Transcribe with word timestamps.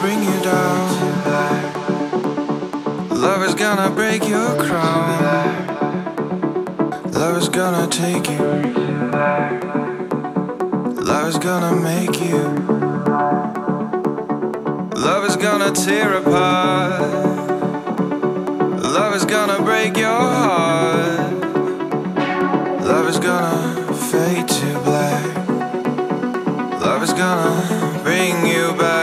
bring 0.00 0.22
you 0.22 0.40
down. 0.42 0.88
Love 3.10 3.42
is 3.42 3.54
gonna 3.54 3.90
break 3.90 4.28
your 4.28 4.56
crown. 4.62 5.24
Love 7.12 7.36
is 7.36 7.48
gonna 7.48 7.86
take 7.88 8.30
you. 8.30 8.38
Love 11.10 11.28
is 11.28 11.38
gonna 11.38 11.74
make 11.74 12.20
you. 12.20 12.38
Love 15.06 15.24
is 15.24 15.36
gonna 15.36 15.72
tear 15.72 16.14
apart. 16.14 17.00
Love 18.96 19.14
is 19.16 19.24
gonna 19.24 19.60
break 19.64 19.96
your 19.96 20.20
heart. 20.36 21.32
Love 22.82 23.08
is 23.08 23.18
gonna 23.18 23.92
fade 23.94 24.46
to 24.48 24.78
black. 24.84 25.48
Love 26.80 27.02
is 27.02 27.12
gonna 27.12 28.00
bring 28.04 28.46
you 28.46 28.74
back. 28.78 28.97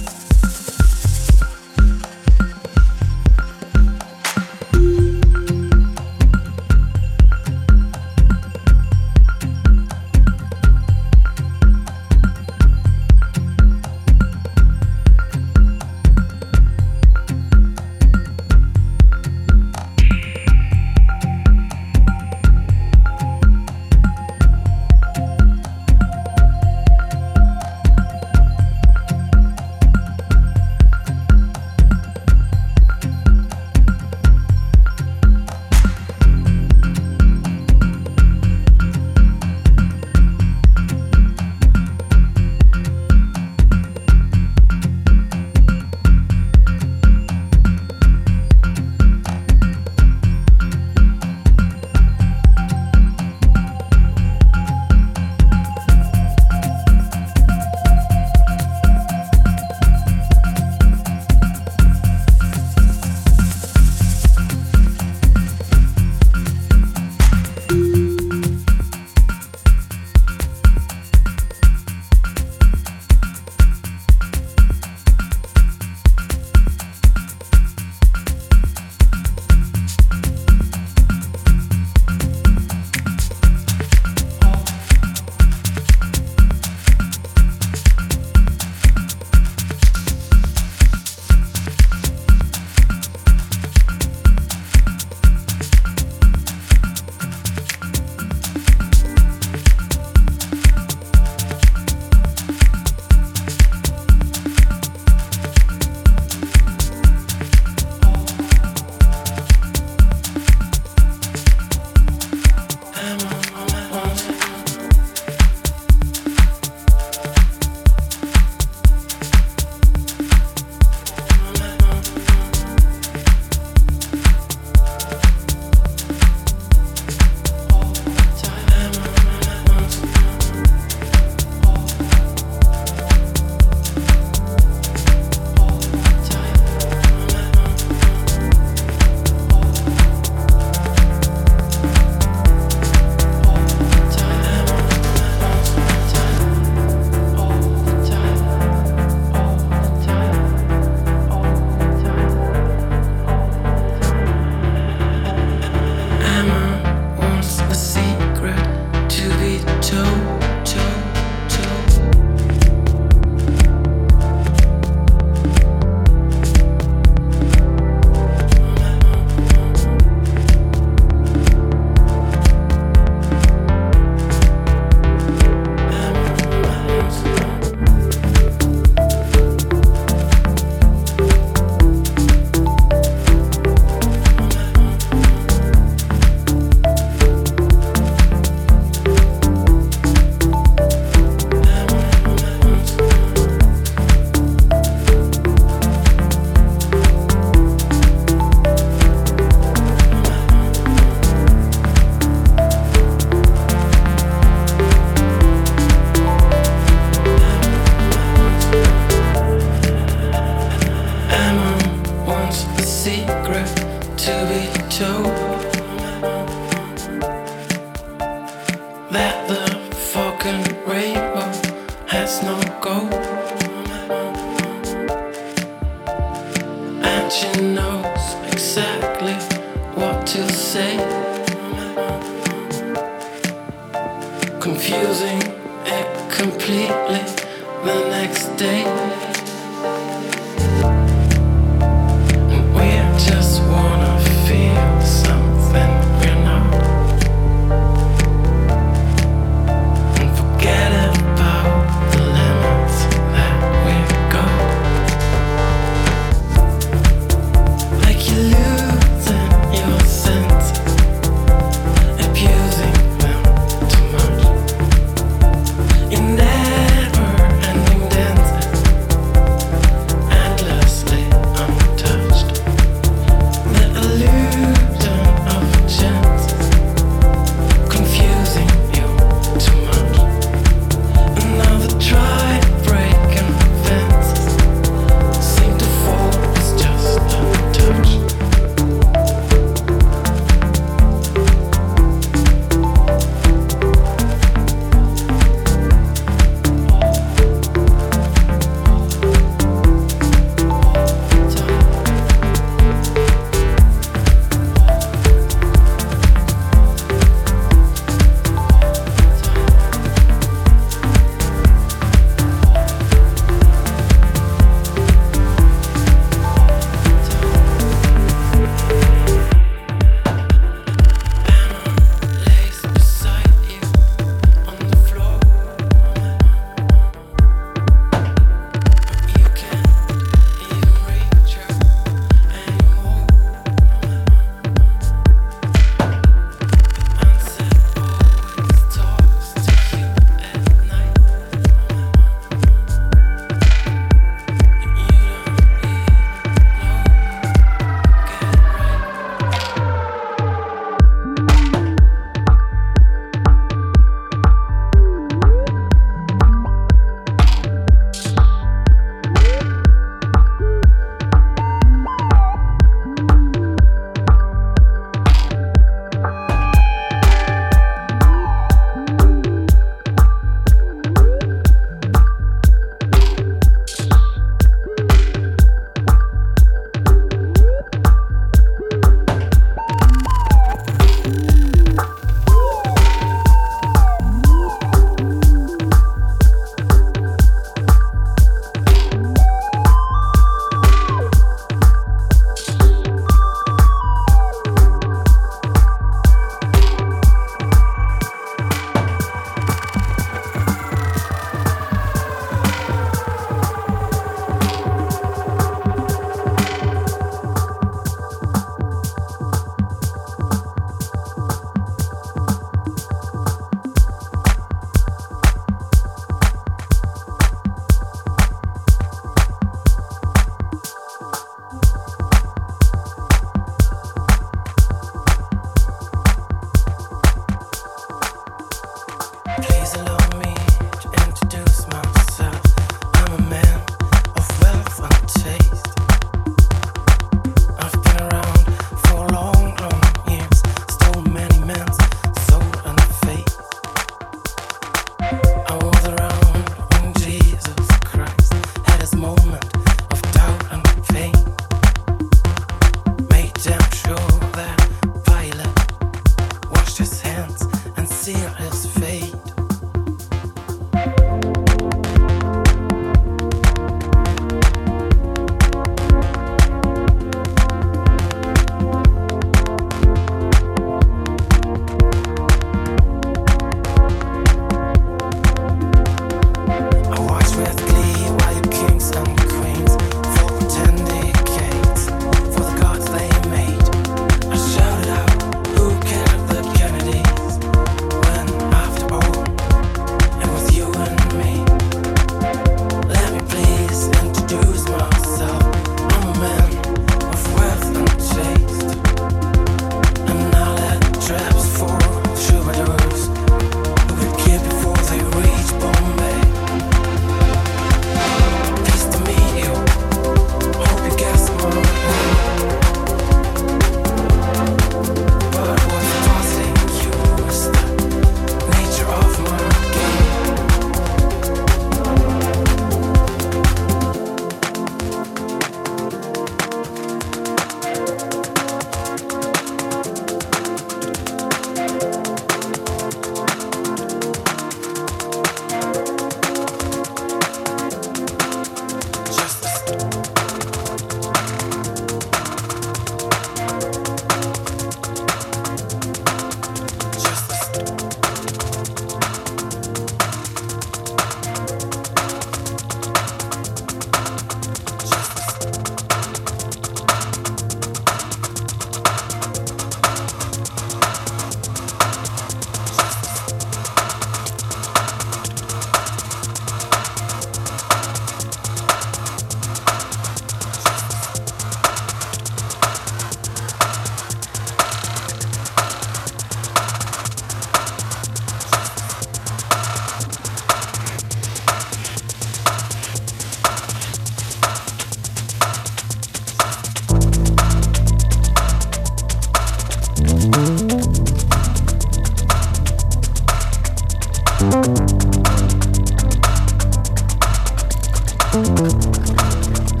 Some 598.77 600.00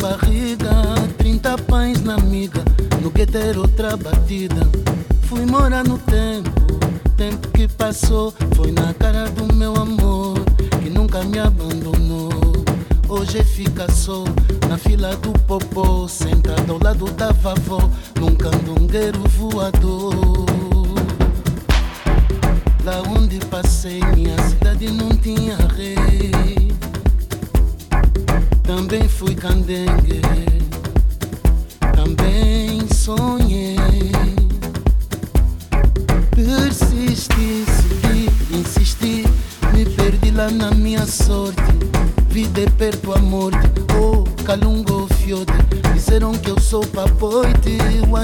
ja. 0.00 0.25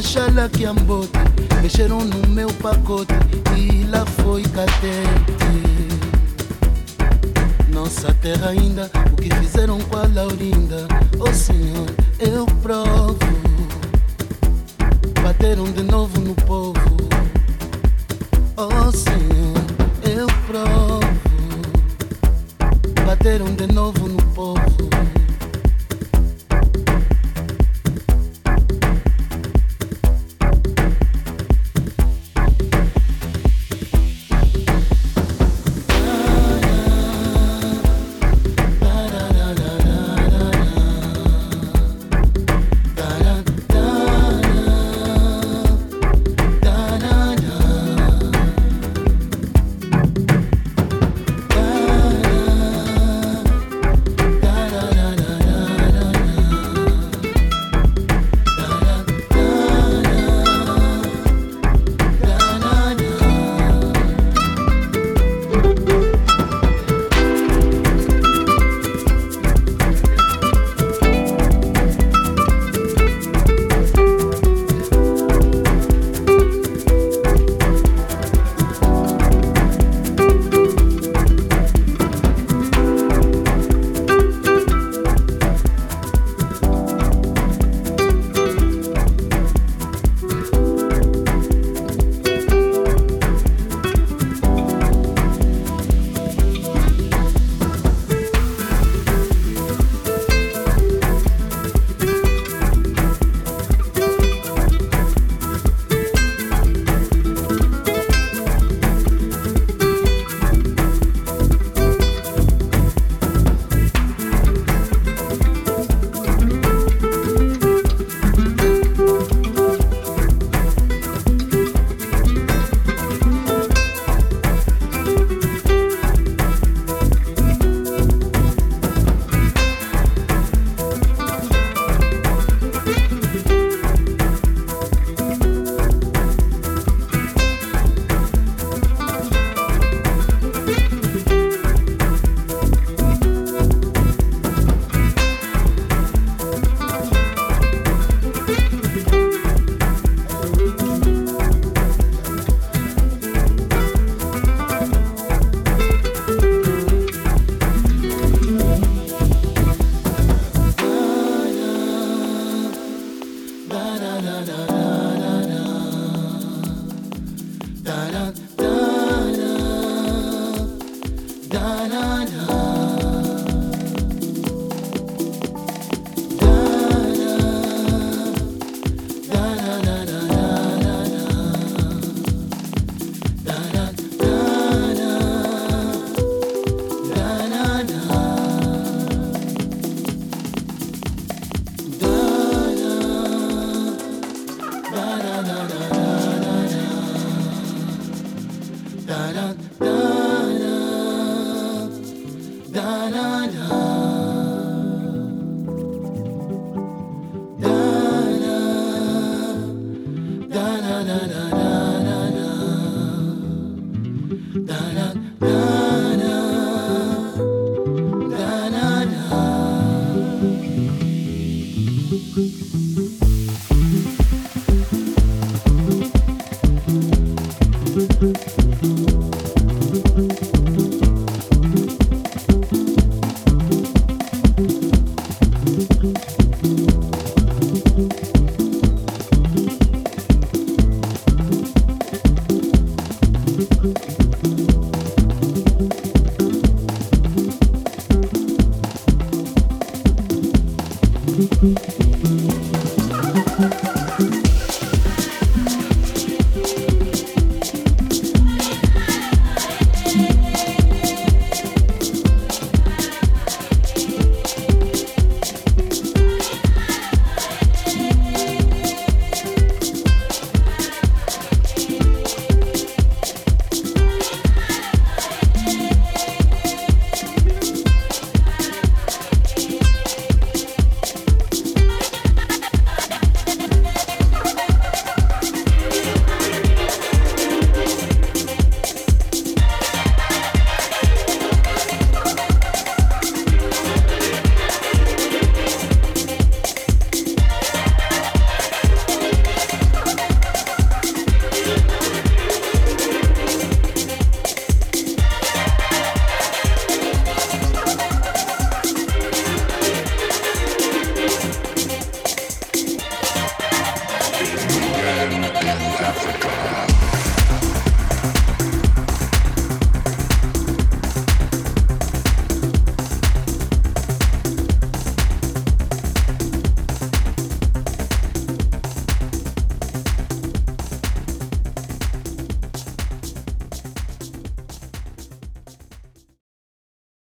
machala 0.02 0.48
kiambota 0.48 1.20
mexeram 1.62 2.00
no 2.00 2.28
meu 2.28 2.48
pacote 2.54 3.14
e 3.56 3.84
lá 3.84 4.04
foi 4.04 4.42
catete 4.42 5.52
nossa 7.72 8.12
terra 8.14 8.48
ainda 8.48 8.90
o 9.12 9.16
que 9.16 9.32
fizeram 9.36 9.78
com 9.82 9.96
a 9.96 10.06
Laurinda. 10.08 10.88
Oh 11.20 11.32
senhor 11.32 11.86
eu 12.18 12.44
provo. 12.60 13.16
Bateram 15.22 15.64
de 15.70 15.84
novo 15.84 16.20
no 16.20 16.34
povo 16.34 16.74
oh 18.56 18.90
senhor 18.90 19.54
eu 20.02 20.26
provo. 20.46 21.00
Bateram 23.06 23.54
de 23.54 23.72
novo 23.72 24.08
no 24.08 24.21